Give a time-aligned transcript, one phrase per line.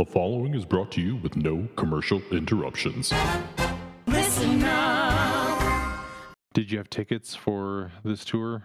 [0.00, 3.12] The following is brought to you with no commercial interruptions.
[4.06, 6.06] Listen up.
[6.54, 8.62] Did you have tickets for this tour?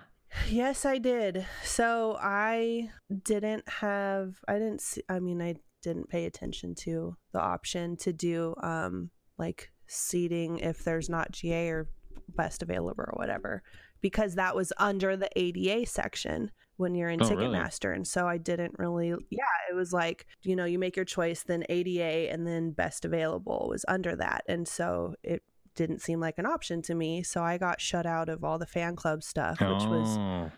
[0.47, 1.45] Yes, I did.
[1.61, 2.89] So I
[3.25, 8.13] didn't have, I didn't see, I mean, I didn't pay attention to the option to
[8.13, 11.89] do um like seating if there's not GA or
[12.29, 13.61] best available or whatever
[13.99, 17.47] because that was under the ADA section when you're in Oh, really?
[17.47, 17.95] Ticketmaster.
[17.95, 21.43] And so I didn't really, yeah, it was like, you know, you make your choice,
[21.43, 24.43] then ADA and then best available was under that.
[24.47, 25.43] And so it
[25.75, 27.23] didn't seem like an option to me.
[27.23, 30.51] So I got shut out of all the fan club stuff, which was Oh,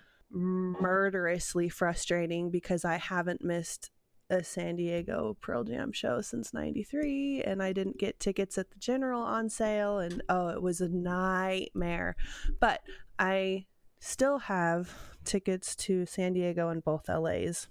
[0.81, 3.91] murderously frustrating because I haven't missed
[4.29, 8.77] a San Diego Pearl Jam show since 93 and I didn't get tickets at the
[8.77, 12.18] general on sale and oh it was a nightmare
[12.59, 12.81] but
[13.18, 13.68] I
[13.99, 14.93] still have
[15.23, 17.67] tickets to San Diego and both LAs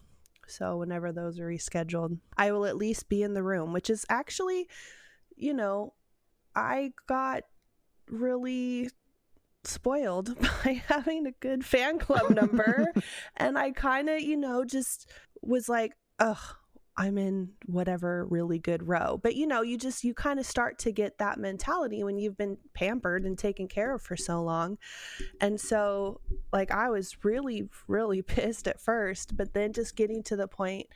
[0.47, 4.05] so whenever those are rescheduled I will at least be in the room which is
[4.09, 4.69] actually
[5.37, 5.95] you know
[6.55, 7.43] I got
[8.09, 8.89] really
[9.65, 12.93] spoiled by having a good fan club number.
[13.37, 15.11] And I kind of, you know, just
[15.43, 16.39] was like, ugh,
[16.99, 19.21] I'm in whatever really good row.
[19.23, 22.39] But you know, you just you kind of start to get that mentality when you've
[22.39, 24.79] been pampered and taken care of for so long.
[25.41, 26.21] And so
[26.53, 30.87] like I was really really pissed at first, but then just getting to the point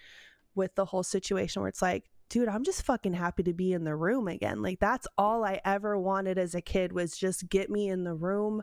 [0.55, 3.85] with the whole situation where it's like dude, I'm just fucking happy to be in
[3.85, 4.63] the room again.
[4.63, 8.15] Like that's all I ever wanted as a kid was just get me in the
[8.15, 8.63] room.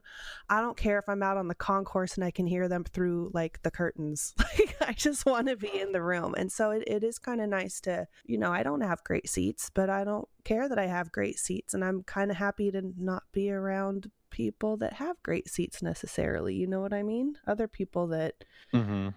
[0.50, 3.30] I don't care if I'm out on the concourse and I can hear them through
[3.34, 4.34] like the curtains.
[4.58, 6.34] Like I just want to be in the room.
[6.36, 9.30] And so it, it is kind of nice to, you know, I don't have great
[9.30, 11.74] seats, but I don't care that I have great seats.
[11.74, 16.56] And I'm kind of happy to not be around people that have great seats necessarily.
[16.56, 17.38] You know what I mean?
[17.46, 19.10] Other people that mm-hmm.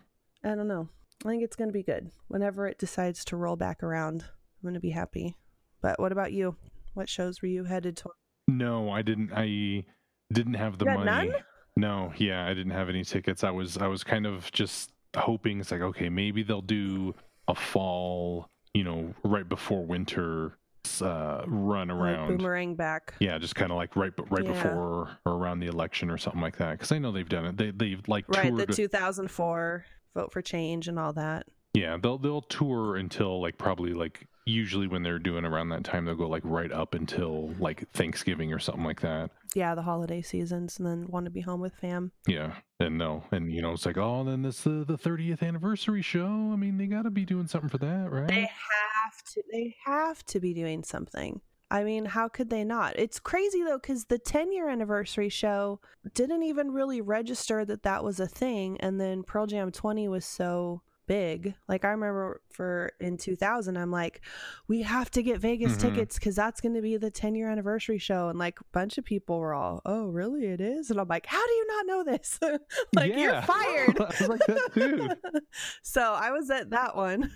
[0.44, 0.88] I don't know.
[1.24, 2.10] I think it's going to be good.
[2.28, 4.24] Whenever it decides to roll back around,
[4.60, 5.36] I'm going to be happy.
[5.80, 6.56] But what about you?
[6.94, 8.10] What shows were you headed to?
[8.48, 9.30] No, I didn't.
[9.34, 9.84] I
[10.32, 11.04] didn't have the money.
[11.04, 11.32] none?
[11.76, 13.42] No, yeah, I didn't have any tickets.
[13.44, 17.14] I was I was kind of just hoping it's like okay, maybe they'll do
[17.48, 20.58] a fall, you know, right before winter
[21.00, 22.36] uh, run Like around.
[22.36, 23.14] boomerang back.
[23.20, 24.52] Yeah, just kind of like right right Yeah.
[24.52, 26.72] before or around the election or something like that.
[26.72, 27.56] Because I know they've done it.
[27.56, 29.84] They they've like Right, the 2004
[30.14, 31.46] vote for change and all that.
[31.72, 36.04] Yeah, they'll they'll tour until like probably like usually when they're doing around that time
[36.04, 39.30] they'll go like right up until like Thanksgiving or something like that.
[39.54, 42.12] Yeah, the holiday seasons, and then want to be home with fam.
[42.26, 46.02] Yeah, and no, and you know it's like oh then this the the thirtieth anniversary
[46.02, 46.50] show.
[46.52, 48.28] I mean they got to be doing something for that, right?
[48.28, 49.42] They have to.
[49.52, 51.40] They have to be doing something.
[51.72, 52.98] I mean, how could they not?
[52.98, 55.80] It's crazy though, because the 10 year anniversary show
[56.14, 60.24] didn't even really register that that was a thing, and then Pearl Jam 20 was
[60.24, 61.54] so big.
[61.68, 64.20] Like I remember for in 2000, I'm like,
[64.68, 65.80] we have to get Vegas Mhm.
[65.80, 68.96] tickets because that's going to be the 10 year anniversary show, and like a bunch
[68.96, 71.86] of people were all, oh really, it is, and I'm like, how do you not
[71.86, 72.38] know this?
[72.94, 74.00] like you're fired.
[74.00, 75.40] I was like that too.
[75.82, 77.32] so I was at that one.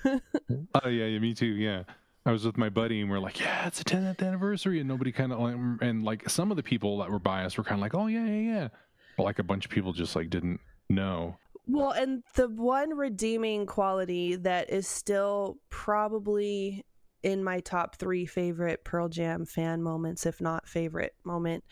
[0.84, 1.47] Oh yeah, yeah, me too.
[1.47, 1.83] Yeah,
[2.25, 5.11] I was with my buddy and we're like, yeah, it's the 10th anniversary, and nobody
[5.11, 5.41] kind of
[5.83, 8.25] and like some of the people that were us were kind of like, oh yeah,
[8.25, 8.69] yeah, yeah,
[9.17, 11.39] but like a bunch of people just like didn't know.
[11.67, 16.85] Well, and the one redeeming quality that is still probably
[17.23, 21.65] in my top three favorite Pearl Jam fan moments, if not favorite moment,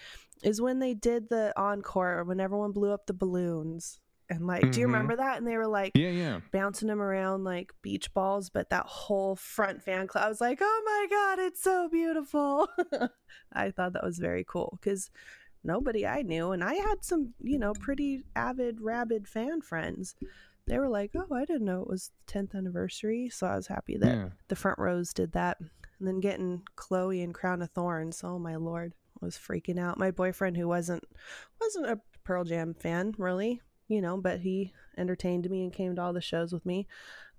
[0.43, 4.01] is when they did the encore when everyone blew up the balloons.
[4.31, 4.93] And like, do you Mhm.
[4.93, 5.37] remember that?
[5.37, 6.41] And they were like Yeah, yeah.
[6.53, 10.59] bouncing them around like beach balls, but that whole front fan club, I was like,
[10.63, 12.67] oh my God, it's so beautiful.
[13.53, 15.11] I thought that was very cool because
[15.65, 20.15] nobody I knew, and I had some, you know, pretty avid, rabid fan friends.
[20.67, 23.29] They were like, oh, I didn't know it was the 10th anniversary.
[23.29, 24.29] So I was happy that Yeah.
[24.49, 25.59] the front rows did that.
[25.61, 29.99] And then getting Chloe and Crown of Thorns, oh my lord, I was freaking out.
[29.99, 31.05] My boyfriend, who wasn't
[31.61, 36.03] wasn't a Pearl Jam fan, really, you know, but he entertained me and came to
[36.03, 36.87] all the shows with me.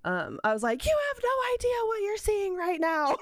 [0.06, 3.16] Um, I was like, you have no idea what you're seeing right now.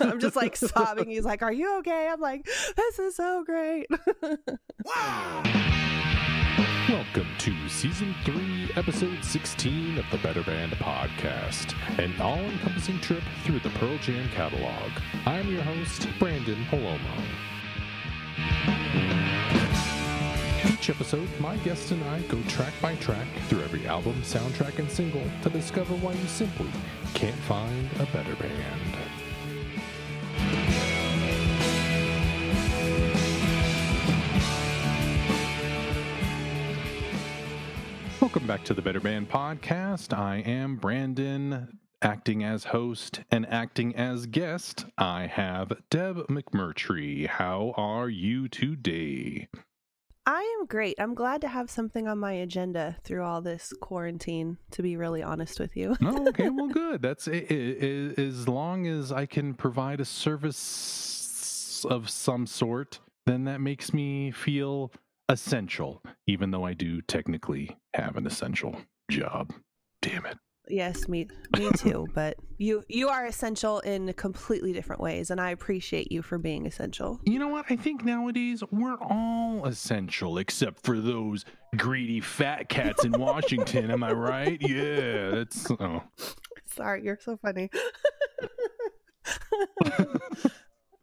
[0.00, 1.08] I'm just like sobbing.
[1.08, 2.08] He's like, Are you okay?
[2.12, 2.46] I'm like,
[2.76, 3.86] This is so great.
[6.88, 13.22] Welcome to Season 3, Episode 16 of the Better Band Podcast, an all encompassing trip
[13.44, 14.90] through the Pearl Jam catalog.
[15.24, 17.24] I'm your host, Branden Palomo.
[20.84, 24.90] Each episode, my guest and I go track by track through every album, soundtrack, and
[24.90, 26.68] single to discover why you simply
[27.14, 28.52] can't find a better band.
[38.20, 40.14] Welcome back to the Better Band Podcast.
[40.14, 41.78] I am Branden.
[42.02, 47.26] acting as host and acting as guest, I have Deb McMurtrey.
[47.26, 49.48] How are you today?
[50.26, 50.96] I am great.
[50.98, 55.22] I'm glad to have something on my agenda through all this quarantine, to be really
[55.22, 55.96] honest with you.
[56.02, 57.02] oh, okay, well, good.
[57.02, 63.00] That's i- i- i- as long as I can provide a service of some sort,
[63.26, 64.90] then that makes me feel
[65.28, 68.76] essential, even though I do technically have an essential
[69.10, 69.52] job.
[70.00, 70.38] Damn it.
[70.68, 75.50] Yes, me me too, but you you are essential in completely different ways and I
[75.50, 77.20] appreciate you for being essential.
[77.24, 77.66] You know what?
[77.70, 81.44] I think nowadays we're all essential, except for those
[81.76, 83.90] greedy fat cats in Washington.
[83.90, 84.60] Am I right?
[84.68, 85.70] Yeah, that's.
[85.72, 86.02] Oh.
[86.66, 87.70] Sorry, you're so funny.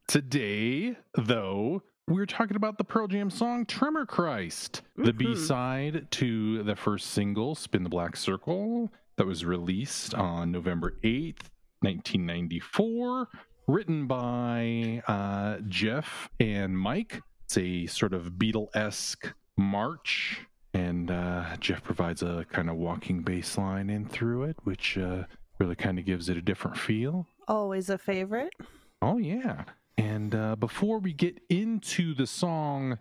[0.07, 5.17] Today, though, we're talking about the Pearl Jam song Tremor Christ, the Mhm.
[5.17, 10.95] B side to the first single, Spin the Black Circle, that was released on November
[11.03, 11.49] 8th,
[11.81, 13.27] 1994.
[13.67, 17.21] Written by uh, Jeff and Mike.
[17.45, 20.41] It's a sort of Beatle esque march.
[20.73, 25.23] And uh, Jeff provides a kind of walking bass line in through it, which uh,
[25.59, 27.27] really kind of gives it a different feel.
[27.47, 28.53] Always a favorite.
[29.01, 29.65] Oh, yeah.
[29.97, 32.97] And uh, before we get into the song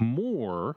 [0.00, 0.76] more,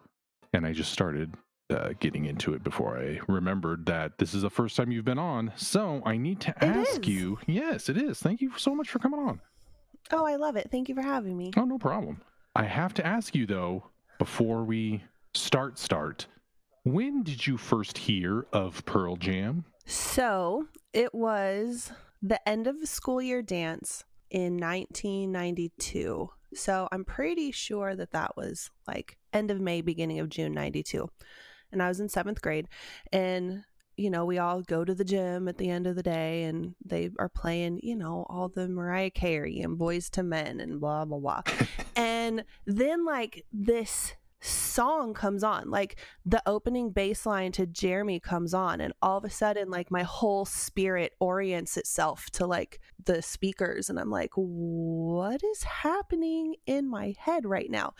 [0.53, 1.35] and I just started
[1.71, 5.19] uh, getting into it before I remembered that this is the first time you've been
[5.19, 5.51] on.
[5.55, 7.39] So I need to ask you.
[7.47, 8.19] Yes, it is.
[8.19, 9.41] Thank you so much for coming on.
[10.11, 10.69] Oh, I love it.
[10.71, 11.51] Thank you for having me.
[11.55, 12.21] Oh, no problem.
[12.55, 13.85] I have to ask you, though,
[14.19, 15.03] before we
[15.33, 16.27] start, start,
[16.83, 19.65] when did you first hear of Pearl Jam?
[19.85, 21.91] So it was
[22.21, 26.29] the end of the school year dance in 1992.
[26.53, 31.09] So I'm pretty sure that that was like end of May, beginning of June 92.
[31.71, 32.67] And I was in seventh grade.
[33.11, 33.63] And,
[33.97, 36.75] you know, we all go to the gym at the end of the day and
[36.83, 41.05] they are playing, you know, all the Mariah Carey and Boyz II Men and blah,
[41.05, 41.41] blah, blah.
[41.95, 48.55] and then, like, this song comes on like the opening bass line to jeremy comes
[48.55, 53.21] on and all of a sudden like my whole spirit orients itself to like the
[53.21, 57.93] speakers and i'm like what is happening in my head right now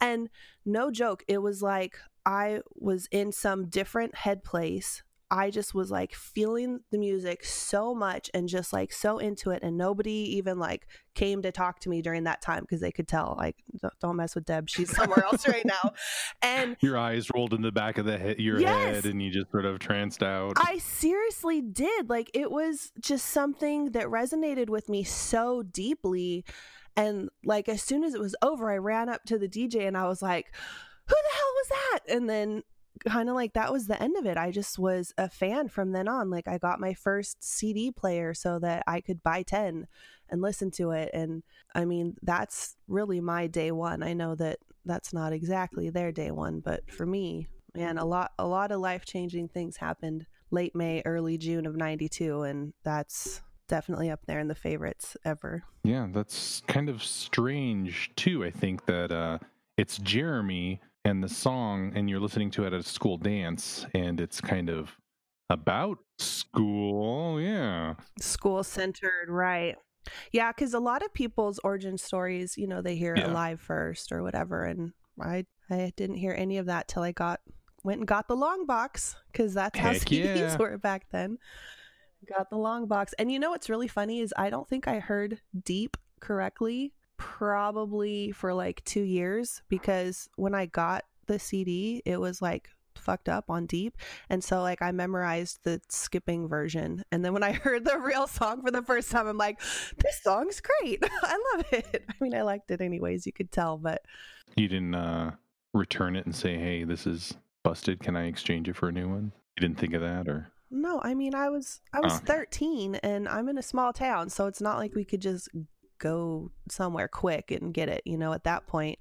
[0.00, 0.28] and
[0.64, 1.98] no joke it was like
[2.28, 7.94] i was in some different head place I just was like feeling the music so
[7.94, 11.90] much and just like so into it and nobody even like came to talk to
[11.90, 13.56] me during that time because they could tell like
[14.00, 15.92] "Don't- mess with Deb she's somewhere else right now
[16.42, 19.04] and Your eyes rolled in the back of the he- your Yes.
[19.04, 20.54] head and you just sort of tranced out.
[20.56, 22.08] I seriously did.
[22.08, 26.42] Like it was just something that resonated with me so deeply.
[26.96, 29.94] And like as soon as it was over, I ran up to the DJ and
[29.94, 30.46] I was like,
[31.08, 32.16] who the hell was that?
[32.16, 32.62] And then
[32.98, 34.36] kind of like that was the end of it.
[34.36, 36.30] I just was a fan from then on.
[36.30, 39.86] Like I got my first CD player so that I could buy 10
[40.28, 41.10] and listen to it.
[41.14, 41.42] And
[41.74, 44.02] I mean, that's really my day one.
[44.02, 48.32] I know that that's not exactly their day one, but for me, man, a lot
[48.38, 54.10] a lot of life-changing things happened late May, early June of 92 and that's definitely
[54.10, 55.62] up there in the favorites ever.
[55.84, 58.44] Yeah, that's kind of strange too.
[58.44, 59.38] I think that uh,
[59.76, 64.20] it's Jeremy and the song, and you're listening to it at a school dance, and
[64.20, 64.96] it's kind of
[65.48, 67.40] about school.
[67.40, 67.94] Yeah.
[68.20, 69.76] School centered, right.
[70.32, 73.28] Yeah, cuz a lot of people's origin stories, you know, they hear Yeah.
[73.28, 77.12] it live first or whatever and I I didn't hear any of that till I
[77.12, 77.40] got
[77.82, 80.56] went and got the long box cuz that's how Heck CDs yeah.
[80.56, 81.38] were back then.
[82.36, 83.14] Got the long box.
[83.18, 88.30] And you know what's really funny is I don't think I heard deep correctly probably
[88.32, 93.44] for like 2 years because when I got the CD, it was like fucked up
[93.48, 93.96] on deep
[94.28, 98.26] and so like I memorized the skipping version and then when I heard the real
[98.26, 99.60] song for the first time I'm like
[99.98, 103.78] this song's great I love it I mean I liked it anyways you could tell
[103.78, 104.02] but
[104.56, 105.30] You didn't uh,
[105.74, 108.00] return it and say, "Hey, this is busted.
[108.00, 111.00] Can I exchange it for a new one?" You didn't think of that, or no
[111.04, 112.24] I mean I was I was Oh.
[112.26, 115.48] 13 and I'm in a small town so it's not like we could just
[115.98, 118.98] go somewhere quick and get it you know at that point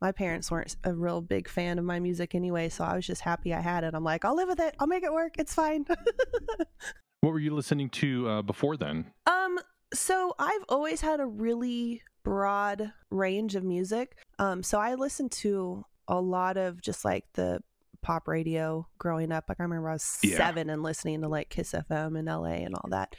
[0.00, 3.22] my parents weren't a real big fan of my music anyway so I was just
[3.22, 5.54] happy I had it I'm like I'll live with it I'll make it work it's
[5.54, 5.84] fine
[7.20, 9.06] what were you listening to uh, before then?
[9.26, 9.58] Um,
[9.94, 14.16] so I've always had a really broad range of music.
[14.38, 17.62] Um, so I listened to a lot of just like the
[18.02, 19.44] pop radio growing up.
[19.48, 20.36] Like I remember I was Yeah.
[20.36, 23.16] seven and listening to like KIIS FM in LA and all that.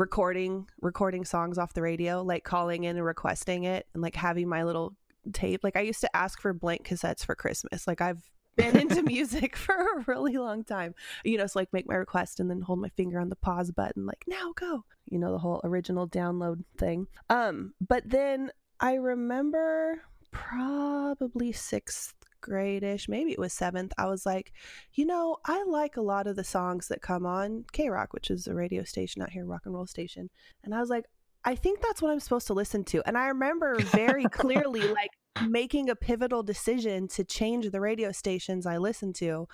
[0.00, 4.48] Recording recording songs off the radio, like calling in and requesting it and like having
[4.48, 4.96] my little
[5.34, 5.62] tape.
[5.62, 7.86] Like I used to ask for blank cassettes for Christmas.
[7.86, 8.22] Like I've
[8.56, 10.94] been into music for a really long time.
[11.22, 13.72] You know, it's like make my request and then hold my finger on the pause
[13.72, 14.86] button, like now go.
[15.10, 17.06] You know, the whole original download thing.
[17.28, 24.52] Um, but then I remember probably sixth grade-ish maybe it was seventh i was like
[24.94, 28.46] you know i like a lot of the songs that come on KROQ which is
[28.46, 30.30] a radio station out here rock and roll station
[30.64, 31.06] and i was like
[31.44, 35.10] i think that's what i'm supposed to listen to and i remember very clearly like
[35.48, 39.46] making a pivotal decision to change the radio stations i listened to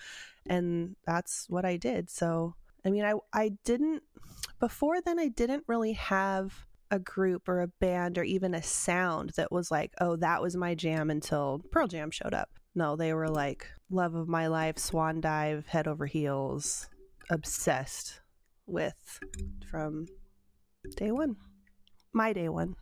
[0.48, 4.02] and that's what i did so i mean i i didn't
[4.58, 9.30] before then i didn't really have a group or a band or even a sound
[9.30, 12.50] that was like, oh, that was my jam until Pearl Jam showed up.
[12.76, 16.90] No, they were like love of my life, swan dive, head over heels,
[17.30, 18.20] obsessed
[18.66, 19.18] with
[19.70, 20.06] from
[20.96, 21.36] day one.
[22.12, 22.76] My day one.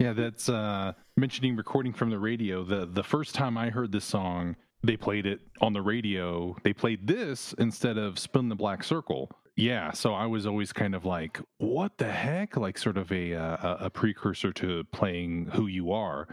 [0.00, 2.64] Yeah, that's uh mentioning recording from the radio.
[2.64, 6.56] The the first time I heard this song, they played it on the radio.
[6.64, 9.30] They played this instead of Spin the Black Circle.
[9.56, 12.56] Yeah, so I was always kind of like, what the heck?
[12.56, 16.26] Like sort of a uh, a precursor to playing Who You Are.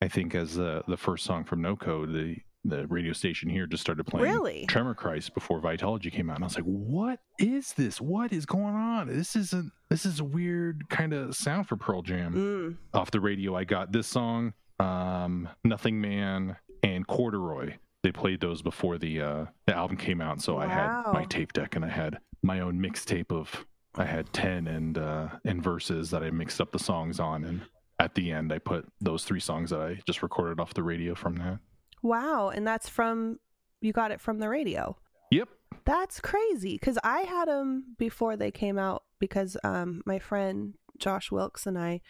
[0.00, 3.66] I think as the the first song from No Code, the the radio station here
[3.66, 4.66] just started playing Really?
[4.66, 8.00] Tremor Christ before Vitology came out, and I was like, "What is this?
[8.00, 9.08] What is going on?
[9.08, 9.72] This isn't.
[9.90, 12.76] This is a weird kind of sound for Pearl Jam." Mm.
[12.98, 17.74] Off the radio, I got this song, um, "Nothing Man," and "Corduroy."
[18.04, 21.52] They played those before the uh, the album came out, so I had my tape
[21.52, 23.66] deck and I had my own mixtape of.
[23.96, 26.10] I had ten and uh, and Vs.
[26.10, 27.62] that I mixed up the songs on, and
[27.98, 31.14] at the end, I put those three songs that I just recorded off the radio
[31.14, 31.58] from that.
[32.02, 32.50] Wow.
[32.50, 33.38] And that's from,
[33.80, 34.96] you got it from the radio.
[35.30, 35.48] Yep.
[35.84, 41.30] That's crazy because I had them before they came out because um, my friend Josh
[41.30, 42.00] Wilkes and I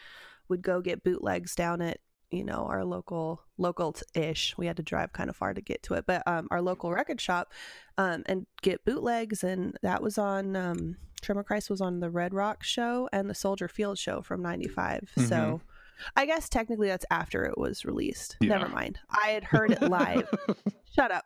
[0.49, 1.99] would go get bootlegs down at
[2.31, 4.57] you know our local local ish.
[4.59, 6.93] We had to drive kind of far to get to it, but um, our local
[6.93, 7.53] record shop
[7.97, 12.35] um, and get bootlegs, and that was on um, Tremor Christ was on the Red
[12.35, 15.11] Rock show and the Soldier Field show from '95.
[15.29, 15.61] So.
[16.17, 18.37] I guess technically that's after it was released.
[18.41, 18.59] Yeah.
[18.59, 18.99] Never mind.
[19.11, 20.29] I had heard it live.
[20.95, 21.25] Shut up.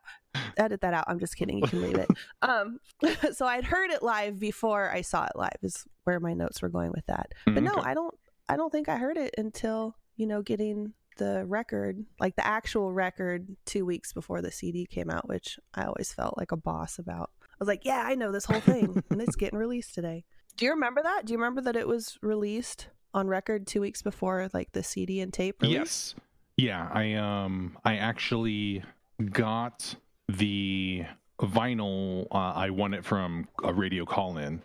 [0.57, 1.05] Edit that out.
[1.09, 1.59] I'm just kidding.
[1.59, 2.09] You can leave it.
[2.43, 2.79] Um,
[3.33, 5.57] so I'd heard it live before I saw it live.
[5.63, 7.33] Is where my notes were going with that.
[7.47, 8.15] But no, I don't.
[8.49, 12.93] I don't think I heard it until you know getting the record, like the actual
[12.93, 16.99] record, two weeks before the CD came out, which I always felt like a boss
[16.99, 17.31] about.
[17.43, 20.25] I was like, yeah, I know this whole thing, and it's getting released today.
[20.57, 21.25] Do you remember that?
[21.25, 25.21] Do you remember that it was released on record two weeks before like the CD
[25.21, 25.75] and tape release?
[25.77, 26.15] Yes.
[26.57, 28.83] Yeah, I um I actually
[29.31, 29.95] got
[30.29, 31.05] the
[31.41, 34.63] vinyl uh, I won it from a radio call in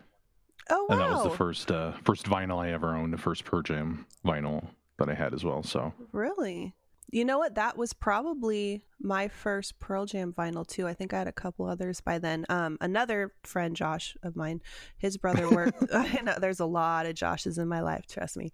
[0.70, 0.92] Oh wow.
[0.94, 4.06] and that was the first uh first vinyl I ever owned, the first Pearl Jam
[4.24, 4.66] vinyl
[4.98, 5.62] that I had as well.
[5.62, 6.74] So Really?
[7.10, 7.54] You know what?
[7.54, 10.86] That was probably my first Pearl Jam vinyl too.
[10.86, 12.44] I think I had a couple others by then.
[12.48, 14.60] Um, another friend, Josh of mine,
[14.98, 15.82] his brother worked.
[15.94, 18.06] I know there's a lot of Joshes in my life.
[18.06, 18.50] Trust me,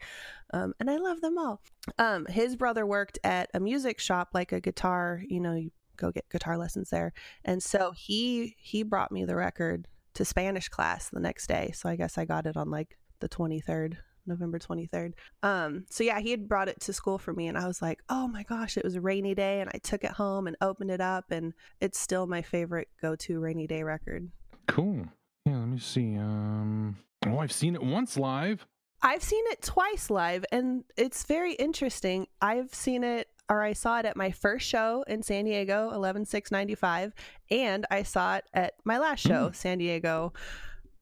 [0.52, 1.60] um, and I love them all.
[1.98, 5.22] Um, his brother worked at a music shop, like a guitar.
[5.28, 7.12] You know, you go get guitar lessons there,
[7.44, 11.72] and so he he brought me the record to Spanish class the next day.
[11.74, 13.96] So I guess I got it on like the 23rd.
[14.26, 15.12] November 23rd.
[15.42, 18.02] Um, so yeah, he had brought it to school for me and I was like,
[18.08, 20.90] "Oh my gosh, it was a rainy day and I took it home and opened
[20.90, 24.30] it up and it's still my favorite go-to rainy day record."
[24.66, 25.04] cool.
[25.44, 26.16] Yeah, let me see.
[26.16, 28.66] Um oh I've seen it once live.
[29.02, 32.26] I've seen it twice live and it's very interesting.
[32.40, 37.12] I've seen it or I saw it at my first show in San Diego, 11/6/95,
[37.50, 40.32] and I saw it at my last show, San Diego,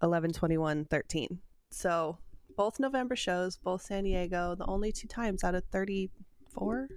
[0.03, 1.39] 11/21/13.
[1.71, 2.19] So,
[2.57, 6.89] both November shows, both San Diego, the only two times out of 34,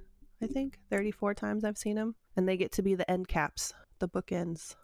[0.41, 3.73] I think, 34 times I've seen them, and they get to be the end caps,
[3.99, 4.75] the bookends.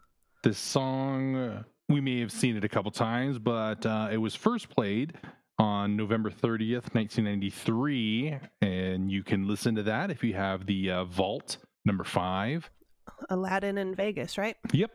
[0.44, 4.70] This song we may have seen it a couple times, but uh, it was first
[4.70, 5.14] played
[5.60, 11.04] on November 30th, 1993, and you can listen to that if you have the uh,
[11.06, 12.70] Vault number 5.
[13.30, 14.56] Aladdin in Vegas, right?
[14.72, 14.92] Yep.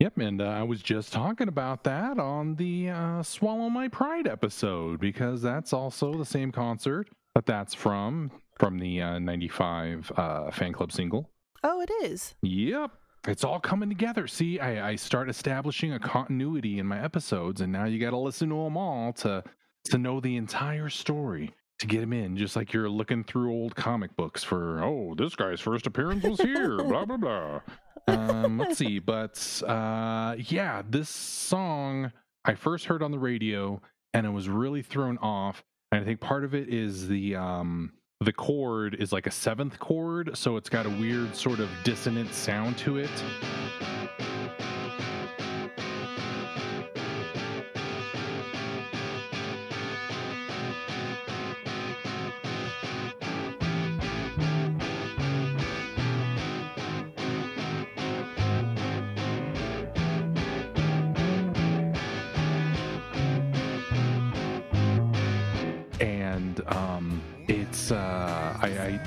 [0.00, 4.26] Yep, and uh, I was just talking about that on the uh, Swallow My Pride
[4.26, 10.50] episode because that's also the same concert that that's from from the uh, 95 uh,
[10.50, 11.30] fan club single.
[11.62, 12.34] Oh, it is.
[12.42, 12.90] Yep.
[13.26, 14.26] It's all coming together.
[14.26, 18.18] See, I, I start establishing a continuity in my episodes, and now you got to
[18.18, 19.42] listen to them all to
[19.84, 22.36] to know the entire story to get them in.
[22.36, 26.40] Just like you're looking through old comic books for, oh, this guy's first appearance was
[26.40, 27.60] here, blah blah blah.
[28.06, 32.12] Um, let's see, but uh, yeah, this song
[32.44, 33.80] I first heard on the radio,
[34.12, 35.64] and it was really thrown off.
[35.90, 39.78] And I think part of it is the um, the chord is like a seventh
[39.78, 43.10] chord, so it's got a weird sort of dissonant sound to it.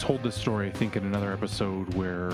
[0.07, 2.31] Told this story I think in another episode where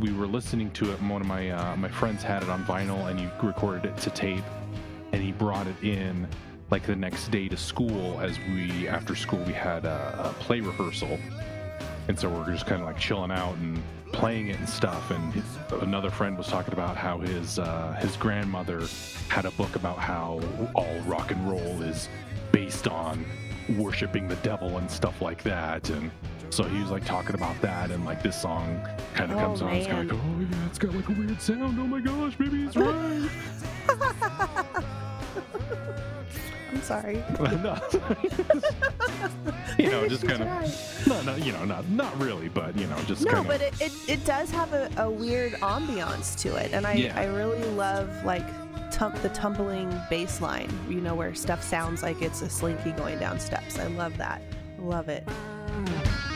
[0.00, 1.00] we were listening to it.
[1.02, 4.10] One of my uh, my friends had it on vinyl, and he recorded it to
[4.10, 4.42] tape,
[5.12, 6.26] and he brought it in
[6.72, 8.18] like the next day to school.
[8.20, 11.16] As we after school we had a, a play rehearsal,
[12.08, 13.80] and so we're just kind of like chilling out and
[14.12, 15.12] playing it and stuff.
[15.12, 15.44] And his,
[15.82, 18.82] another friend was talking about how his uh, his grandmother
[19.28, 20.40] had a book about how
[20.74, 22.08] all rock and roll is
[22.50, 23.24] based on
[23.78, 26.10] worshiping the devil and stuff like that and
[26.50, 28.80] so he was like talking about that and like this song
[29.14, 31.12] kind of Oh, comes on it's kind of like oh yeah it's got like a
[31.12, 33.28] weird sound oh my gosh maybe he's right
[36.72, 37.22] I'm sorry.
[37.40, 37.78] No.
[39.78, 42.98] you know just kind of no no you know not not really but you know
[43.06, 46.72] just No, kind but it, it, it does have a, a weird ambiance to it.
[46.72, 47.18] And I, Yeah.
[47.18, 48.46] I really love like
[48.90, 53.18] tum- the tumbling bass line, you know, where stuff sounds like it's a slinky going
[53.18, 53.78] down steps.
[53.78, 54.42] I love that.
[54.78, 55.26] Love it.
[55.76, 56.35] lyrically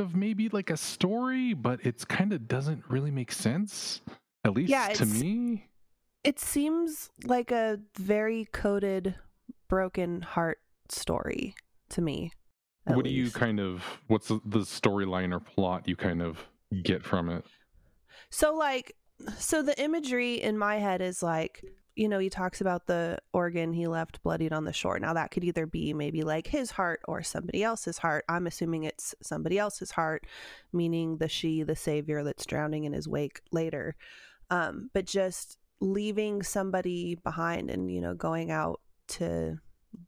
[0.00, 4.00] sort of maybe like a story but it's kind of doesn't really make sense
[4.44, 5.68] at least Yeah, to me
[6.24, 9.14] It seems like a very coded
[9.68, 10.58] broken heart
[10.88, 11.54] story
[11.90, 12.32] to me.
[12.86, 16.38] at what do you kind of what's the storyline or plot you kind of
[16.82, 17.44] get from it
[18.30, 18.96] So like
[19.38, 21.62] so the imagery in my head is like
[21.96, 24.98] you know he talks about the organ he left bloodied on the shore.
[24.98, 28.24] Now that could either be maybe like his heart or somebody else's heart.
[28.28, 30.26] I'm assuming it's somebody else's heart,
[30.72, 33.96] meaning the she, the savior that's drowning in his wake later.
[34.50, 39.58] Um but just leaving somebody behind and you know going out to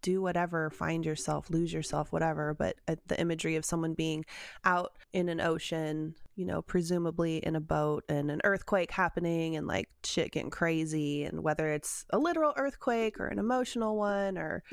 [0.01, 2.55] do whatever, find yourself, lose yourself, whatever.
[2.55, 4.25] But uh, the imagery of someone being
[4.65, 9.69] out in an ocean, you know, presumably in a boat and an earthquake happening and
[9.69, 14.65] like shit getting crazy and whether it's a literal earthquake or an emotional one or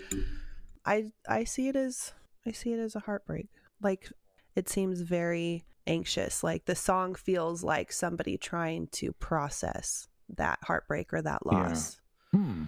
[0.83, 2.13] I I see it as
[2.47, 3.49] I see it as a heartbreak.
[3.83, 4.09] Like
[4.55, 6.43] it seems very anxious.
[6.43, 11.51] Like the song feels like somebody trying to process that heartbreak or that Yeah.
[11.51, 12.01] loss.
[12.33, 12.63] hmm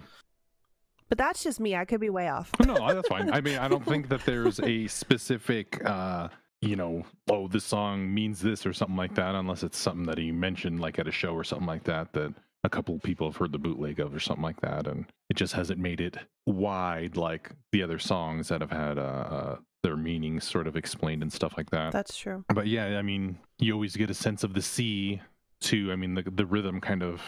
[1.08, 1.74] But that's just me.
[1.74, 2.52] I could be way off.
[2.64, 6.28] no that's fine i mean i don't think that there's a specific uh
[6.62, 10.16] you know oh this song means this or something like that unless it's something that
[10.16, 12.32] he mentioned like at a show or something like that that
[12.64, 15.34] a couple of people have heard the bootleg of or something like that and it
[15.36, 19.96] just hasn't made it wide like the other songs that have had uh, uh their
[19.96, 21.90] meanings sort of explained and stuff like that.
[21.90, 22.44] That's true.
[22.54, 25.20] but yeah i mean you always get a sense of the sea
[25.60, 25.90] too.
[25.92, 27.20] I mean the the rhythm kind of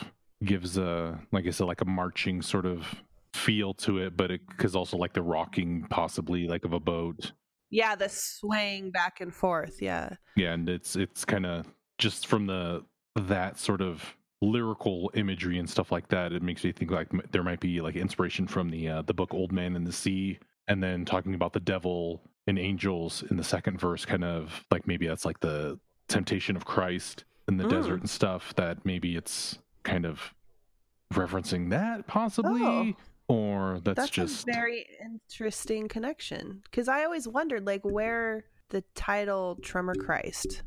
[0.45, 2.87] gives a like i said like a marching sort of
[3.33, 7.33] feel to it but it because also like the rocking possibly like of a boat
[7.75, 9.83] Yeah, the swaying back and forth.
[9.83, 10.11] Yeah.
[10.37, 11.67] yeah and it's it's kind of
[11.99, 12.85] just from the
[13.17, 17.43] that sort of lyrical imagery and stuff like that it makes me think like there
[17.43, 20.83] might be like inspiration from the uh, the book old man in the sea and
[20.83, 25.07] then talking about the devil and angels in the second verse kind of like maybe
[25.07, 27.71] that's like the temptation of christ in the Mm.
[27.71, 30.35] desert and stuff that maybe it's kind of
[31.13, 32.97] referencing that possibly
[33.29, 38.83] or that's, That's just a very interesting connection because I always wondered like where the
[38.95, 40.63] title Tremor Christ,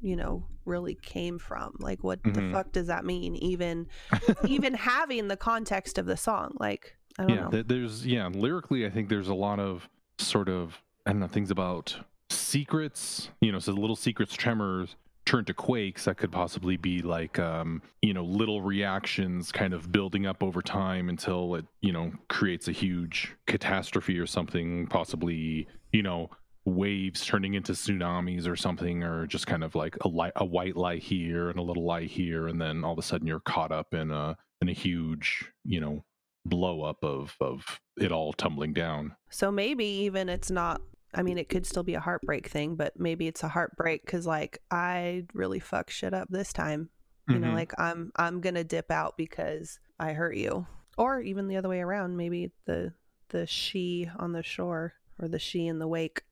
[0.00, 1.74] you know, really came from.
[1.80, 2.34] Like, what Mhm.
[2.34, 3.34] the fuck does that mean?
[3.36, 3.86] Even,
[4.46, 7.50] even having the context of the song, like, I don't yeah know.
[7.50, 11.26] th- there's yeah lyrically i think there's a lot of sort of i don't know
[11.26, 11.96] things about
[12.30, 14.94] secrets you know so little secrets tremors
[15.26, 19.92] turn to quakes that could possibly be like um you know little reactions kind of
[19.92, 25.68] building up over time until it you know creates a huge catastrophe or something possibly
[25.92, 26.30] you know
[26.64, 30.76] waves turning into tsunamis or something, or just kind of like a light, a white
[30.76, 33.72] light here and a little light here, and then all of a sudden you're caught
[33.72, 36.04] up in a in a huge, you know,
[36.44, 39.16] blow up of of it all tumbling down.
[39.30, 40.80] So maybe even it's not.
[41.14, 44.26] I mean, it could still be a heartbreak thing, but maybe it's a heartbreak because
[44.26, 46.90] like I really fuck shit up this time.
[47.28, 47.54] You know, Mhm.
[47.54, 50.66] like I'm I'm gonna dip out because I hurt you,
[50.98, 52.16] or even the other way around.
[52.16, 52.92] Maybe the
[53.28, 56.22] the she on the shore or the she in the wake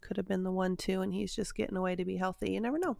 [0.00, 2.52] could have been the one too, and he's just getting away to be healthy.
[2.52, 2.96] You never know.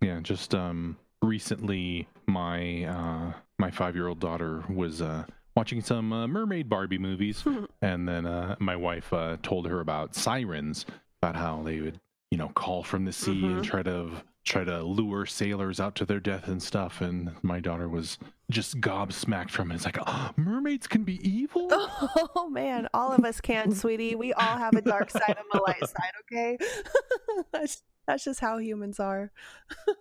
[0.00, 5.24] Yeah, just um recently my uh my 5-year-old daughter was uh
[5.58, 7.44] watching some uh, mermaid Barbie movies
[7.82, 10.86] and then uh my wife uh told her about sirens
[11.20, 11.98] about how they would,
[12.30, 13.64] you know, call from the sea and Mhm.
[13.64, 14.10] try to
[14.44, 18.18] try to lure sailors out to their death and stuff and my daughter was
[18.52, 19.74] just gobsmacked from it.
[19.74, 21.68] It's like, oh, mermaids can be evil?
[22.36, 24.14] Oh man, all of us can, sweetie.
[24.14, 26.56] We all have a dark side and a light side, okay?
[27.52, 29.32] that's that's just how humans are.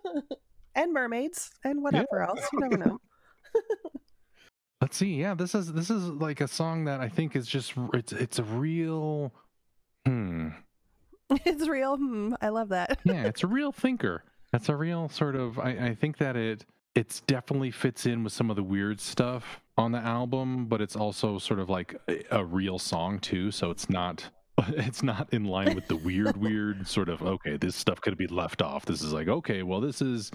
[0.76, 2.48] and mermaids and whatever else.
[2.54, 3.00] You never know.
[4.82, 5.16] Let's see.
[5.16, 8.40] Yeah, this is this is like a song that I think is just it's it's
[8.40, 9.34] a real
[10.06, 10.50] hmm
[11.30, 11.98] it's real.
[11.98, 13.00] Hmm, I love that.
[13.04, 14.24] yeah, it's a real thinker.
[14.52, 15.60] That's a real sort of.
[15.60, 19.62] I, I think that it it's definitely fits in with some of the weird stuff
[19.78, 23.52] on the album, but it's also sort of like a, a real song too.
[23.52, 24.30] So it's not
[24.70, 27.22] it's not in line with the weird weird sort of.
[27.22, 28.86] Okay, this stuff could be left off.
[28.86, 30.32] This is like okay, well this is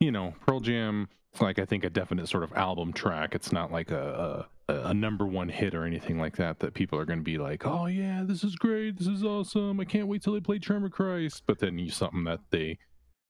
[0.00, 1.08] you know Pearl Jam.
[1.40, 3.34] Like I think a definite sort of album track.
[3.34, 6.98] It's not like a, a a number one hit or anything like that that people
[6.98, 9.78] are going to be like, oh yeah, this is great, this is awesome.
[9.78, 11.44] I can't wait till they play Tremor Christ.
[11.46, 12.78] But then you something that they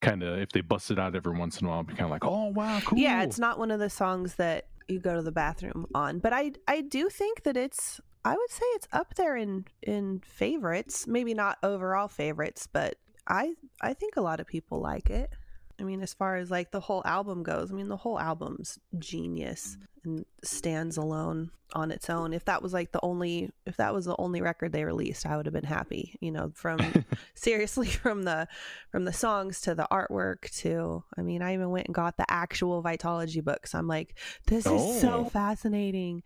[0.00, 2.10] kind of if they bust it out every once in a while, be kind of
[2.10, 2.98] like, oh wow, cool.
[2.98, 6.32] Yeah, it's not one of the songs that you go to the bathroom on, but
[6.32, 11.06] I I do think that it's I would say it's up there in in favorites.
[11.06, 12.96] Maybe not overall favorites, but
[13.28, 15.30] I I think a lot of people like it.
[15.78, 18.78] I mean, as far as like the whole album goes, I mean, the whole album's
[18.98, 22.32] genius and stands alone on its own.
[22.32, 25.36] If that was like the only, if that was the only record they released, I
[25.36, 26.16] would have been happy.
[26.20, 26.78] You know, from
[27.34, 28.48] seriously from the
[28.90, 32.30] from the songs to the artwork to, I mean, I even went and got the
[32.30, 33.74] actual Vitology books.
[33.74, 35.28] I'm like, this is so Oh.
[35.28, 36.22] fascinating.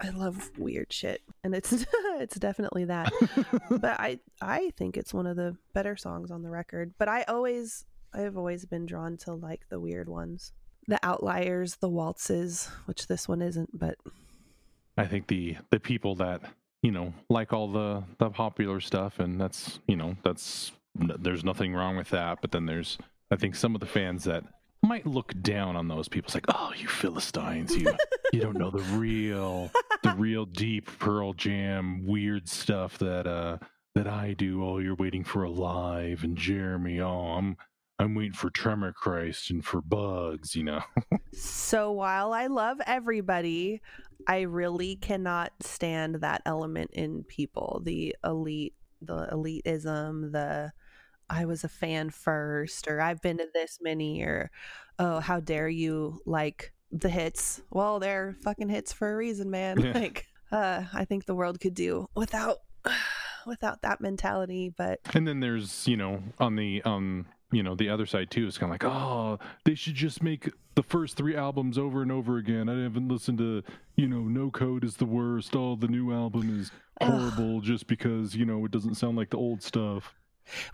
[0.00, 1.72] I love weird shit, and it's
[2.18, 3.12] it's definitely that
[3.70, 6.94] but I I think it's one of the better songs on the record.
[6.98, 10.52] But I always I've always been drawn to like the weird ones.
[10.86, 13.96] The outliers, the waltzes, which this one isn't, but
[14.96, 16.42] I think the the people that
[16.82, 21.74] you know like all the the popular stuff, and that's you know that's there's nothing
[21.74, 22.40] wrong with that.
[22.40, 22.98] But then there's
[23.30, 24.44] I think some of the fans that
[24.82, 26.26] might look down on those people.
[26.26, 27.96] It's like, oh, you Philistines, you
[28.32, 29.70] you don't know the real
[30.02, 33.58] the real deep Pearl Jam weird stuff that uh
[33.94, 34.64] that I do.
[34.64, 37.00] Oh, you're waiting for Alive and Jeremy.
[37.00, 37.56] Oh, I'm
[37.98, 40.54] I'm waiting for Tremor Christ and for Bugs.
[40.54, 40.82] You know.
[41.32, 43.80] so while I love everybody,
[44.26, 47.82] I really cannot stand that element in people.
[47.84, 50.72] The elite, the elitism, the
[51.30, 54.50] I was a fan first, or I've been to this many, or
[54.98, 57.62] oh, how dare you like the hits?
[57.70, 59.80] Well, they're fucking hits for a reason, man.
[59.80, 59.92] Yeah.
[59.92, 62.58] Like, uh, I think the world could do without
[63.46, 67.88] without that mentality, but And then there's, you know, on the um, you know, the
[67.88, 71.36] other side too, it's kind of like, oh, they should just make the first three
[71.36, 72.68] albums over and over again.
[72.68, 73.62] I haven't listened to,
[73.96, 75.54] you know, No Code is the worst.
[75.54, 79.38] Oh, the new album is horrible just because, you know, it doesn't sound like the
[79.38, 80.14] old stuff.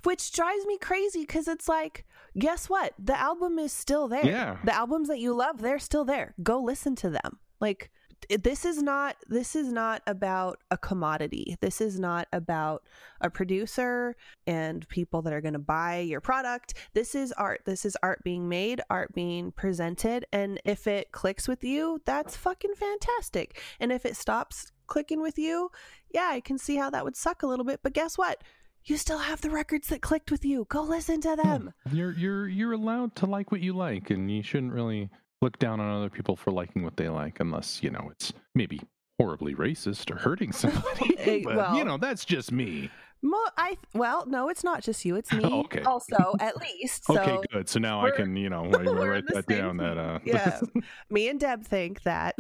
[0.05, 2.05] which drives me crazy because it's like,
[2.39, 2.95] guess what?
[2.99, 4.25] The album is still there.
[4.27, 4.59] Yeah.
[4.65, 6.35] The albums that you love, they're still there.
[6.43, 7.39] Go listen to them.
[7.61, 7.91] Like
[8.29, 11.57] this is not this is not about a commodity.
[11.61, 12.83] This is not about
[13.21, 16.75] a producer and people that are going to buy your product.
[16.95, 17.63] This is art.
[17.65, 22.37] This is art being made, art being presented, and if it clicks with you, that's
[22.37, 23.61] fucking fantastic.
[23.79, 25.71] And if it stops clicking with you,
[26.13, 28.43] yeah, I can see how that would suck a little bit, but guess what?
[28.85, 30.67] You still have the records that clicked with you.
[30.69, 31.73] Go listen to them.
[31.93, 35.81] You're you're you're allowed to like what you like and you shouldn't really look down
[35.81, 38.81] on other people for liking what they like unless, you know, it's maybe
[39.19, 41.15] horribly racist or hurting somebody.
[41.21, 42.91] Eh, but, well- you know, that's just me.
[43.23, 45.17] Mo- I well, no, it's not just you.
[45.17, 45.45] It's me.
[45.45, 45.83] Okay.
[45.83, 47.05] Also, at least.
[47.05, 47.69] So okay, good.
[47.69, 50.59] So now I can, you know, write that down that uh yeah,
[51.11, 52.35] me and Deb think that.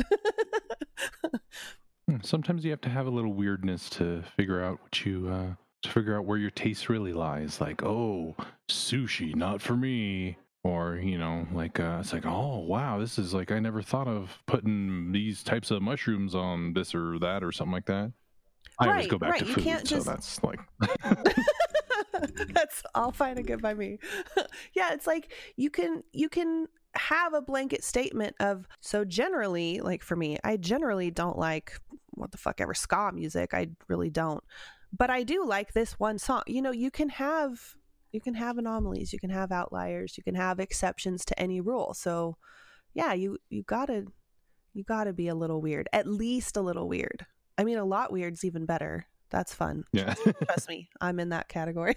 [2.08, 5.54] Hmm, Sometimes you have to have a little weirdness to figure out what you uh
[5.82, 7.60] to figure out where your taste really lies.
[7.60, 8.34] Like, oh,
[8.70, 10.38] sushi, not for me.
[10.62, 14.08] Or, you know, like uh it's like, oh wow, this is like I never thought
[14.08, 18.12] of putting these types of mushrooms on this or that or something like that.
[18.78, 20.60] I always go back right, to you food, so just- that's like
[22.52, 23.98] That's all fine and good by me.
[24.74, 30.02] yeah, it's like you can you can have a blanket statement of so generally, like
[30.02, 31.78] for me, I generally don't like
[32.10, 33.54] what the fuck ever ska music.
[33.54, 34.42] I really don't.
[34.92, 36.42] But I do like this one song.
[36.46, 37.76] You know, you can have
[38.12, 41.94] you can have anomalies, you can have outliers, you can have exceptions to any rule.
[41.94, 42.36] So
[42.94, 44.06] yeah, you you gotta
[44.72, 45.88] you gotta be a little weird.
[45.92, 47.26] At least a little weird.
[47.58, 49.06] I mean a lot weird's even better.
[49.30, 49.84] That's fun.
[49.92, 50.14] yeah.
[50.44, 51.94] Trust me, I'm in that category.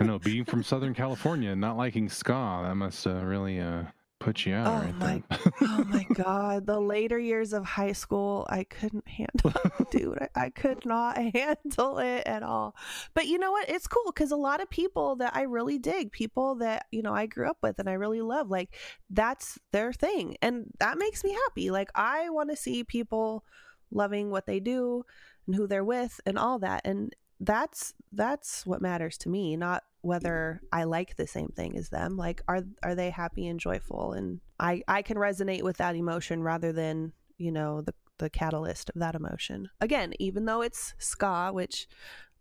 [0.00, 3.82] I know being from Southern California and not liking ska, that must uh, really uh,
[4.22, 5.22] put you out Oh right my-
[5.62, 10.18] oh my god, the later years of high school, I couldn't handle it, dude.
[10.20, 12.76] I, I could not handle it at all.
[13.14, 13.68] But you know what?
[13.68, 17.14] It's cool because a lot of people that I really dig, people that you know
[17.14, 18.74] I grew up with and I really love, like
[19.10, 21.70] that's their thing, and that makes me happy.
[21.70, 23.44] Like I want to see people
[23.90, 25.04] loving what they do
[25.46, 29.82] and who they're with and all that, and that's that's what matters to me, not
[30.00, 32.16] whether I like the same thing as them.
[32.16, 36.42] Like are are they happy and joyful and I I can resonate with that emotion
[36.42, 39.68] rather than, you know, the the catalyst of that emotion.
[39.80, 41.88] Again, even though it's ska, which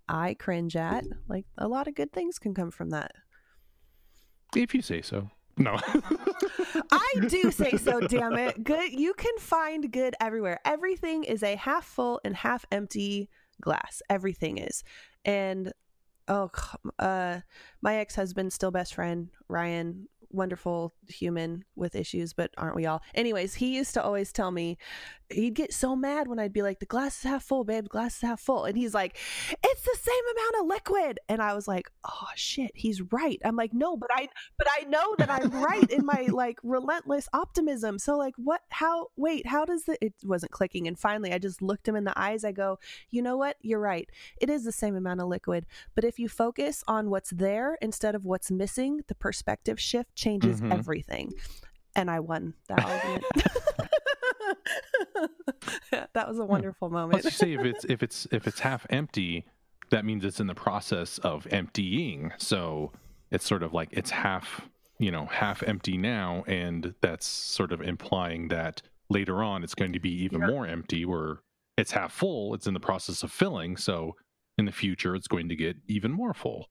[0.07, 3.11] I cringe at, like a lot of good things can come from that.
[4.55, 5.29] if you say so.
[5.57, 5.79] No.
[6.91, 8.63] I do say so, damn it.
[8.63, 10.59] Good you can find good everywhere.
[10.63, 13.29] Everything is a half full and half empty
[13.61, 14.01] glass.
[14.09, 14.83] Everything is.
[15.23, 15.71] And
[16.27, 16.51] oh
[16.99, 17.39] uh
[17.81, 23.01] my ex-husband still best friend, Ryan, wonderful human with issues, but aren't we all?
[23.15, 24.77] Anyways, he used to always tell me
[25.33, 27.89] he'd get so mad when I'd be like, the glass is half full, babe, the
[27.89, 28.65] glass is half full.
[28.65, 29.17] And he's like,
[29.63, 31.19] it's the same amount of liquid.
[31.29, 33.39] And I was like, oh shit, he's right.
[33.45, 37.27] I'm like, no, but I but I know that I'm right in my like relentless
[37.33, 37.99] optimism.
[37.99, 41.61] So like what how wait, how does the it wasn't clicking and finally I just
[41.61, 42.43] looked him in the eyes.
[42.43, 43.57] I go, "You know what?
[43.61, 44.09] You're right.
[44.39, 45.65] It is the same amount of liquid,
[45.95, 50.61] but if you focus on what's there instead of what's missing, the perspective shift changes
[50.61, 50.73] Mhm.
[50.73, 51.31] everything."
[51.95, 53.25] And I won that argument.
[55.91, 56.51] that was a hmm.
[56.51, 57.23] wonderful moment.
[57.23, 59.45] Let's say if it's if it's if it's half empty,
[59.89, 62.31] that means it's in the process of emptying.
[62.37, 62.91] So
[63.31, 64.67] it's sort of like it's half,
[64.99, 69.93] you know, half empty now, and that's sort of implying that later on it's going
[69.93, 70.47] to be even Yeah.
[70.47, 71.05] more empty.
[71.05, 71.39] Where
[71.77, 73.77] it's half full, it's in the process of filling.
[73.77, 74.15] So
[74.57, 76.67] in the future, it's going to get even more full.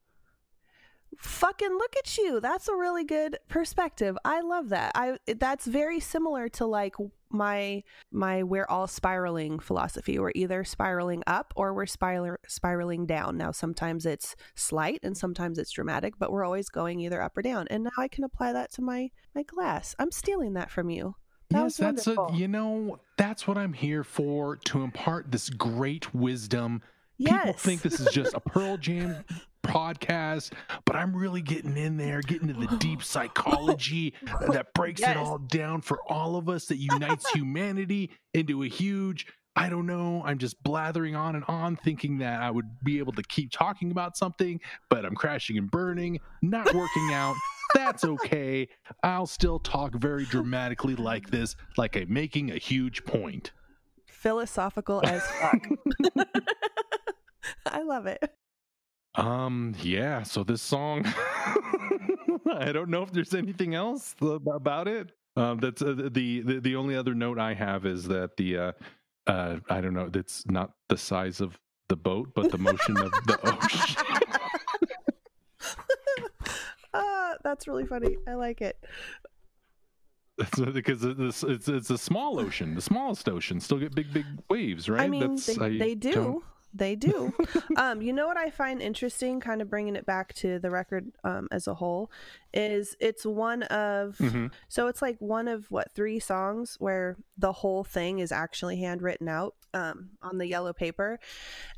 [1.18, 5.98] fucking look at you that's a really good perspective i love that i that's very
[5.98, 6.94] similar to like
[7.31, 10.19] my my we're all spiraling philosophy.
[10.19, 13.37] We're either spiraling up or we're spiral, spiraling down.
[13.37, 17.43] Now sometimes it's slight and sometimes it's dramatic but we're always going either up or
[17.43, 17.66] down.
[17.71, 19.95] And now i can apply that to my my glass.
[19.99, 21.14] I'm stealing that from you.
[21.51, 26.14] That yes, that's a, you know that's what I'm here for to impart this great
[26.14, 26.81] wisdom
[27.20, 29.24] yes People think this is just a Pearl Jam
[29.64, 30.52] podcast,
[30.87, 34.14] but I'm really getting in there, getting to the deep psychology
[34.52, 35.11] that breaks Yes.
[35.11, 39.26] it all down for all of us, that unites humanity into a huge.
[39.56, 40.22] I don't know.
[40.24, 43.90] I'm just blathering on and on, thinking that I would be able to keep talking
[43.90, 47.35] about something, but I'm crashing and burning, not working out.
[47.74, 48.68] That's okay.
[49.02, 53.50] I'll still talk very dramatically like this, like I'm making a huge point.
[54.06, 55.66] philosophical as fuck
[57.66, 58.22] i love it
[59.16, 61.05] Um, yeah, so this song
[62.53, 65.11] I don't know if there's anything else about it.
[65.37, 68.72] Um that's uh, the, the the only other note I have is that the uh
[69.26, 73.11] uh I don't know, that's not the size of the boat, but the motion of
[73.26, 74.05] the ocean.
[76.92, 78.16] Ah, that's really funny.
[78.26, 78.76] I like it.
[80.57, 84.88] Because it's it's it's a small ocean, the smallest ocean, still get big big waves,
[84.88, 85.03] right?
[85.03, 86.42] I mean, That's- they, I they do.
[86.72, 87.33] They do.
[87.76, 91.11] um, you know what I find interesting, kind of bringing it back to the record
[91.24, 92.11] um, as a whole,
[92.54, 94.52] is it's one of Mhm.
[94.68, 99.28] so it's like one of what three songs where the whole thing is actually handwritten
[99.28, 101.18] out um, on the yellow paper,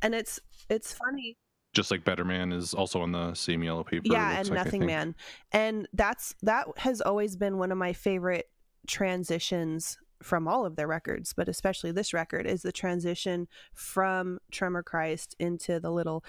[0.03, 1.37] and it's it's funny
[1.73, 4.03] Just like Better Man is also on the same yellow paper.
[4.05, 5.15] yeah and like, nothing man
[5.53, 8.51] and that's that has always been one of my favorite
[8.87, 14.83] transitions from all of their records but especially this record is the transition from tremor
[14.83, 16.25] christ into the little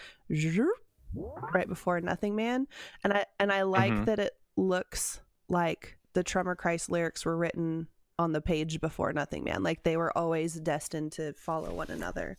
[1.54, 2.68] right before nothing man.
[3.04, 4.06] And i and i like Mhm.
[4.06, 7.88] that it looks like the tremor christ lyrics were written
[8.20, 9.64] on the page before nothing man.
[9.64, 12.38] Like they were always destined to follow one another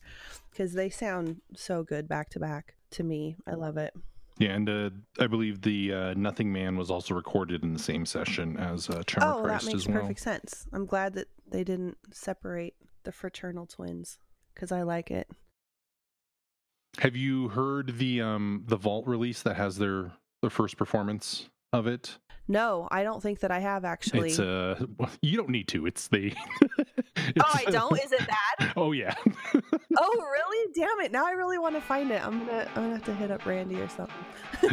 [0.51, 3.37] because they sound so good back to back to me.
[3.47, 3.93] I love it
[4.39, 8.05] Yeah, and uh, I believe the uh, Nothing Man was also recorded in the same
[8.05, 10.01] session as uh, Tremor oh, Christ that makes well.
[10.01, 10.67] perfect sense.
[10.73, 14.19] I'm glad that they didn't separate the fraternal twins
[14.53, 15.29] because I like it.
[16.99, 21.87] Have you heard the um the Vault release that has their their first performance of
[21.87, 22.19] it?
[22.47, 24.31] No, I don't think that I have actually.
[24.31, 24.85] It's uh
[25.23, 25.87] you don't need to.
[25.87, 26.33] It's the
[27.41, 27.99] oh, I don't.
[28.03, 28.73] Is it that?
[28.77, 29.15] Oh yeah.
[29.55, 29.61] oh,
[30.33, 30.73] really?
[30.75, 31.13] Damn it!
[31.13, 32.25] Now I really want to find it.
[32.25, 34.15] I'm gonna I'm gonna have to hit up Randy or something.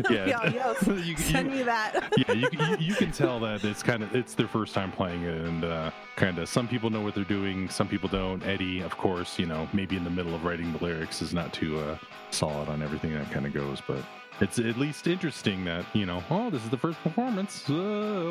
[0.09, 0.25] Yeah.
[0.25, 2.11] yo, yo, You- send you- me that.
[2.17, 5.23] yeah, you, you, you can tell that it's kind of it's their first time playing
[5.23, 8.43] it, and uh, kind of some people know what they're doing, some people don't.
[8.43, 11.53] Eddie, of course, you know, maybe in the middle of writing the lyrics is not
[11.53, 11.97] too uh,
[12.31, 13.99] solid on everything that kind of goes, but
[14.39, 17.69] it's at least interesting that you know, oh, this is the first performance.
[17.69, 17.73] Uh,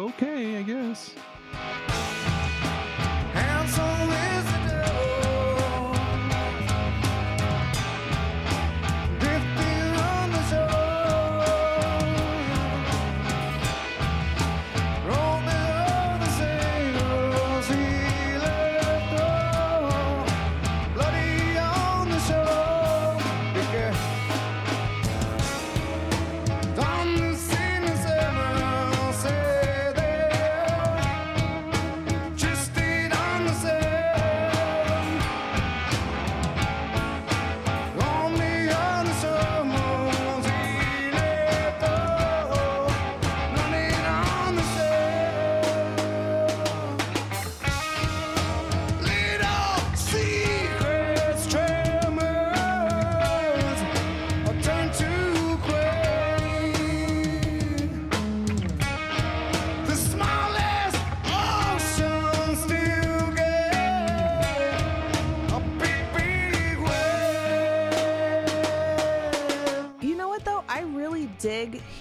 [0.08, 1.14] okay, I guess.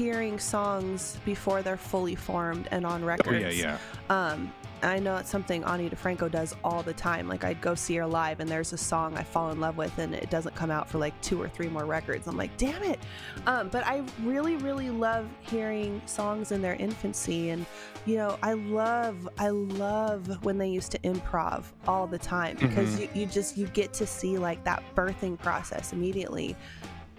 [0.10, 3.78] Hearing songs before they're fully formed and on Oh yeah, yeah.
[4.10, 7.28] Um, I know it's something Ani DiFranco does all the time.
[7.28, 9.95] Like I'd go see her live, and there's a song I fall in love with,
[10.00, 12.26] and it doesn't come out for like two or three more records.
[12.26, 13.00] I'm like, damn it!
[13.45, 17.67] Um, but I really, really love hearing songs in their infancy, and
[18.08, 23.00] you know, I love, I love when they used to improv all the time because
[23.00, 26.56] you, you just you get to see like that birthing process immediately.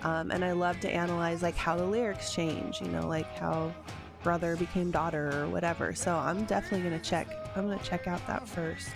[0.03, 3.73] Um, and I love to analyze like how the lyrics change, you know, like how
[4.23, 5.95] brother became daughter or whatever.
[5.95, 7.29] So I'm definitely gonna check.
[7.57, 8.91] I'm gonna check out that first.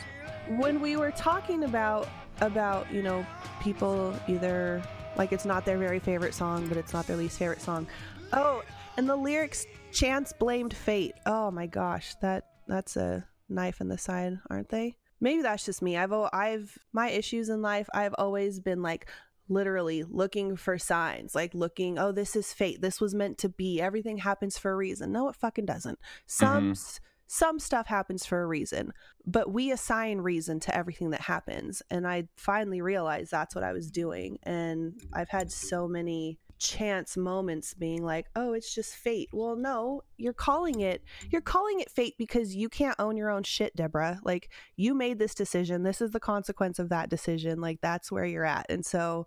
[0.48, 2.08] When we were talking about
[2.40, 3.24] about you know
[3.62, 4.82] people either
[5.16, 7.86] like it's not their very favorite song, but it's not their least favorite song.
[8.32, 8.62] Oh,
[8.96, 11.14] and the lyrics chance blamed fate.
[11.26, 14.96] Oh my gosh, that that's a knife in the side, aren't they?
[15.20, 15.96] Maybe that's just me.
[15.96, 17.88] I've I've my issues in life.
[17.94, 19.06] I've always been like
[19.48, 22.80] literally looking for signs, like looking, oh, this is fate.
[22.80, 23.80] This was meant to be.
[23.80, 25.12] Everything happens for a reason.
[25.12, 25.98] No, it fucking doesn't.
[26.26, 26.70] Some mm-hmm.
[26.72, 28.92] s some stuff happens for a reason,
[29.26, 31.83] but we assign reason to everything that happens.
[31.90, 34.38] And I finally realized that's what I was doing.
[34.42, 39.29] And I've had so many chance moments being like, oh, it's just fate.
[39.33, 43.42] Well, no, you're calling it you're calling it fate because you can't own your own
[43.42, 44.20] shit, Deborah.
[44.24, 45.83] Like you made this decision.
[45.83, 47.61] This is the consequence of that decision.
[47.61, 48.66] Like that's where you're at.
[48.68, 49.27] And so,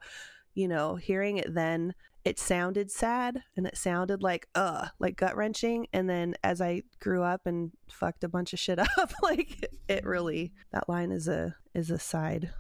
[0.54, 1.94] you know, hearing it then,
[2.26, 5.88] it sounded sad and it sounded like uh like gut wrenching.
[5.94, 10.06] And then as I grew up and fucked a bunch of shit up, like it
[10.06, 12.52] really that line is a is a side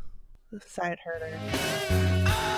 [0.65, 1.29] side herder.
[1.29, 2.53] Yeah,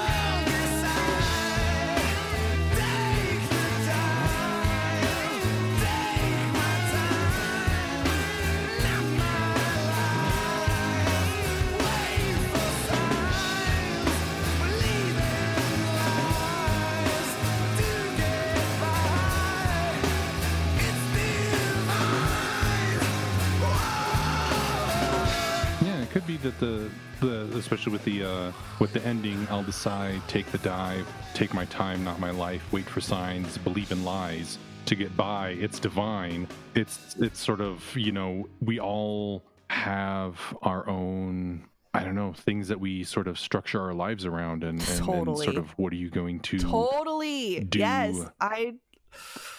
[26.20, 26.90] could be that the
[27.22, 31.64] the especially with the uh, with the ending, I'll decide, take the dive, take my
[31.66, 35.52] time, not my life, wait for signs, believe in lies to get by.
[35.52, 36.48] It's divine.
[36.76, 41.64] It's it's sort of you know we all have our own.
[41.94, 45.38] I don't know things that we sort of structure our lives around, and, and, and
[45.38, 47.62] sort of what are you going to Totally.
[47.62, 48.20] do- Yes.
[48.42, 48.76] I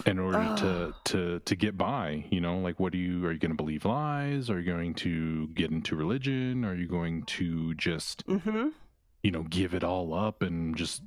[0.07, 3.39] in order to to to get by you know like what do you are you
[3.39, 4.51] going to believe lies?
[4.51, 6.65] Are you going to get into religion?
[6.65, 8.69] Are you going to just mm-hmm.
[9.23, 11.03] you know give it all up and just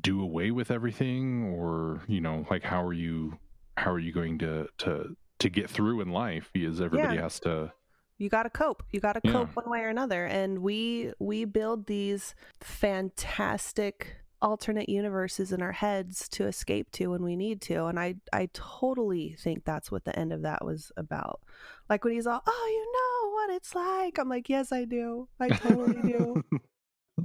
[0.00, 1.44] do away with everything?
[1.54, 3.38] Or you know like how are you
[3.76, 6.50] how are you going to to to get through in life?
[6.52, 7.22] Because everybody Yeah.
[7.22, 7.72] has to
[8.18, 8.82] you got to cope.
[8.92, 9.32] You got to Yeah.
[9.32, 10.24] cope one way or another.
[10.24, 17.22] And we we build these fantastic alternate universes in our heads to escape to when
[17.22, 20.92] we need to and i i totally think that's what the end of that was
[20.96, 21.40] about
[21.88, 25.26] like when he's all oh you know what it's like i'm like yes i do
[25.40, 26.44] i totally do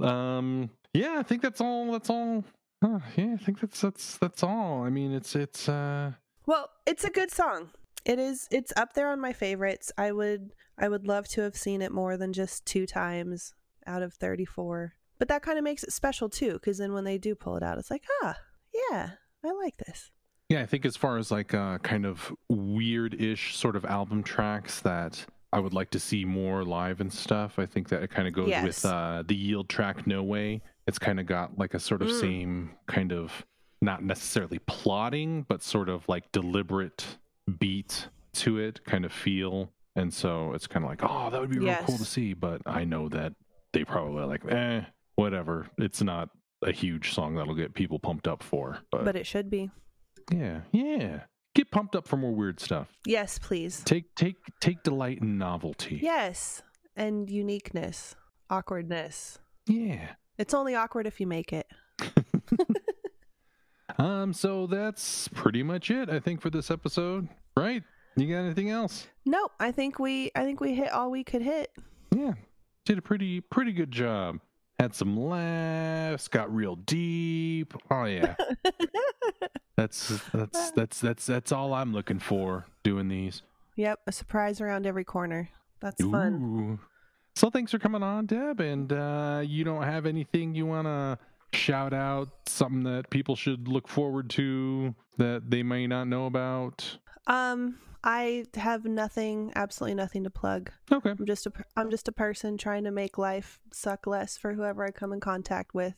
[0.04, 2.42] um yeah i think that's all that's all
[2.82, 4.82] Huh, yeah, I think that's that's that's all.
[4.82, 6.12] I mean, it's it's uh
[6.46, 7.70] Well, it's a good song.
[8.04, 9.92] It is it's up there on my favorites.
[9.96, 13.54] I would I would love to have seen it more than just two times
[13.86, 14.94] out of 34.
[15.18, 17.62] But that kind of makes it special too cuz then when they do pull it
[17.62, 18.38] out it's like, "Ah,
[18.74, 19.10] yeah,
[19.44, 20.10] I like this."
[20.48, 24.80] yeah, I think as far as like uh kind of weird-ish sort of album tracks
[24.80, 27.58] that I would like to see more live and stuff.
[27.58, 28.64] I think that it kind of goes Yes.
[28.64, 30.62] with uh the yield track No Way.
[30.86, 32.20] It's kind of got like a sort of Mm.
[32.20, 33.44] same kind of
[33.80, 37.18] not necessarily plotting, but sort of like deliberate
[37.58, 39.70] beat to it kind of feel.
[39.96, 42.32] And so it's kind of like, oh, that would be real cool to see.
[42.32, 43.34] But I know that
[43.72, 44.82] they probably are like, eh,
[45.16, 45.68] whatever.
[45.78, 46.28] It's not
[46.62, 48.78] a huge song that'll get people pumped up for.
[48.90, 49.70] But, But it should be.
[50.32, 51.20] yeah, yeah.
[51.54, 52.88] Get pumped up for more weird stuff.
[53.06, 53.82] Yes, please.
[53.84, 55.98] Take take take delight in novelty.
[56.02, 56.62] Yes,
[56.96, 58.14] and uniqueness,
[58.48, 59.38] awkwardness.
[59.66, 60.08] Yeah.
[60.38, 61.66] It's only awkward if you make it.
[63.98, 67.28] Um, so that's pretty much it, I think, for this episode.
[67.56, 67.82] Right?
[68.16, 69.06] You got anything else?
[69.26, 71.70] Nope, I think we I think we hit all we could hit.
[72.14, 72.32] Yeah.
[72.86, 74.38] Did a pretty pretty good job.
[74.82, 77.72] Had some laughs, got real deep.
[77.88, 78.34] Oh yeah.
[79.76, 83.42] That's that's that's that's that's all I'm looking for doing these.
[83.76, 85.50] yep, a surprise around every corner.
[85.80, 86.80] That's fun.
[87.36, 88.58] So thanks for coming on, Deb.
[88.58, 91.16] And uh, you don't have anything you want to
[91.56, 96.98] shout out, something that people should look forward to that they may not know about?
[97.28, 100.70] Um, I have nothing, absolutely nothing to plug.
[100.90, 101.10] Okay.
[101.10, 104.84] I'm just a I'm just a person trying to make life suck less for whoever
[104.84, 105.94] I come in contact with.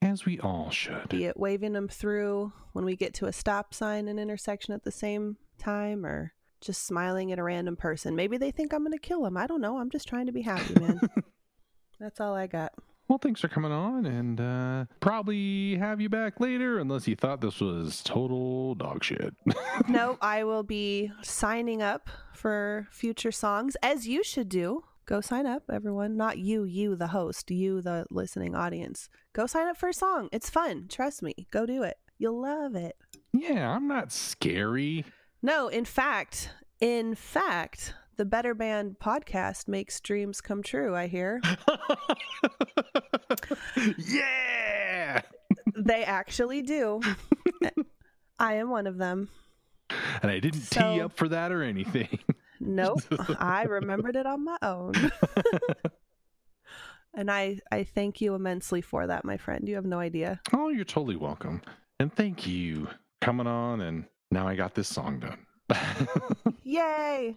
[0.00, 1.08] As we all should.
[1.08, 4.84] Be it waving them through when we get to a stop sign and intersection at
[4.84, 8.16] the same time, or just smiling at a random person.
[8.16, 9.36] Maybe they think I'm gonna kill them.
[9.36, 9.78] I don't know.
[9.78, 11.00] I'm just trying to be happy, man.
[12.00, 12.72] That's all I got.
[13.08, 17.42] Well, thanks for coming on, and uh, probably have you back later, unless you thought
[17.42, 19.34] this was total dog shit.
[19.88, 24.84] no, I will be signing up for future songs, as you should do.
[25.06, 26.16] Go sign up, everyone.
[26.16, 29.10] Not you, you, the host, you, the listening audience.
[29.34, 30.30] Go sign up for a song.
[30.32, 30.86] It's fun.
[30.88, 31.34] Trust me.
[31.50, 31.98] Go do it.
[32.16, 32.96] You'll love it.
[33.34, 35.04] yeah, I'm not scary.
[35.42, 36.48] No, in fact,
[36.80, 41.40] in fact, the Better Band podcast makes dreams come true, I hear.
[43.98, 45.22] yeah.
[45.76, 47.00] they actually do.
[48.38, 49.28] I am one of them.
[50.22, 52.18] And I didn't tee up for that or anything.
[52.60, 53.00] Nope.
[53.38, 54.92] I remembered it on my own.
[57.14, 59.68] and I I thank you immensely for that, my friend.
[59.68, 60.40] You have no idea.
[60.52, 61.62] Oh, you're totally welcome.
[62.00, 62.88] And thank you
[63.20, 65.38] coming on and now I got this song done.
[66.62, 67.36] Yay!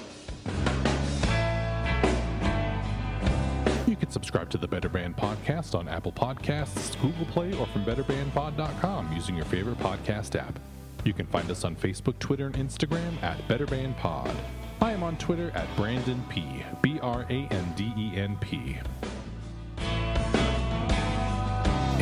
[4.11, 9.37] Subscribe to the Better Band podcast on Apple Podcasts, Google Play, or from betterbandpod.com using
[9.37, 10.59] your favorite podcast app.
[11.05, 14.35] You can find us on Facebook, Twitter, and Instagram at Better Band Pod.
[14.81, 16.43] I am on Twitter at Branden P.
[16.81, 18.77] B R A N D E N P.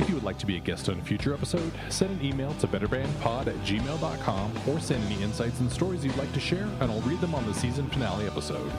[0.02, 2.54] If you would like to be a guest on a future episode, send an email
[2.56, 6.92] to betterbandpod at gmail.com or send any insights and stories you'd like to share, and
[6.92, 8.72] I'll read them on the season finale episode.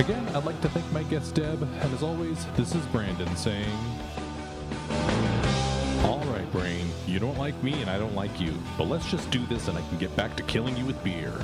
[0.00, 3.68] Again, I'd like to thank my guest Deb, and as always, this is Branden saying,
[6.04, 9.30] All right, Brain, you don't like me and I don't like you, but let's just
[9.30, 11.34] do this and I can get back to killing you with beer.